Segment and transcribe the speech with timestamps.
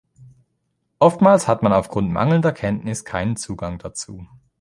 [0.97, 4.25] Oftmals hat man aufgrund mangelnder Kenntnis keinen Zugang dazu.